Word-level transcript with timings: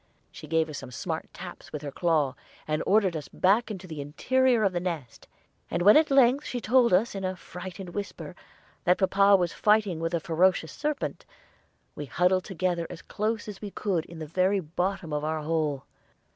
She 0.31 0.47
gave 0.47 0.67
us 0.67 0.79
some 0.79 0.89
smart 0.89 1.31
taps 1.31 1.71
with 1.71 1.83
her 1.83 1.91
claw, 1.91 2.33
and 2.67 2.81
ordered 2.87 3.15
us 3.15 3.27
back 3.27 3.67
to 3.67 3.85
the 3.85 4.01
interior 4.01 4.63
of 4.63 4.73
the 4.73 4.79
nest; 4.79 5.27
and 5.69 5.83
when 5.83 5.93
she 5.95 5.99
at 5.99 6.09
length 6.09 6.51
told 6.63 6.91
us 6.91 7.13
in 7.13 7.23
a 7.23 7.35
frightened 7.35 7.89
whisper 7.89 8.35
that 8.85 8.97
papa 8.97 9.35
was 9.35 9.53
fighting 9.53 9.99
with 9.99 10.15
a 10.15 10.19
ferocious 10.19 10.71
serpent, 10.71 11.23
we 11.93 12.05
huddled 12.07 12.45
together 12.45 12.87
as 12.89 13.03
close 13.03 13.47
as 13.47 13.61
we 13.61 13.69
could 13.69 14.05
in 14.05 14.17
the 14.17 14.25
very 14.25 14.59
bottom 14.59 15.13
of 15.13 15.23
our 15.23 15.43
hole. 15.43 15.83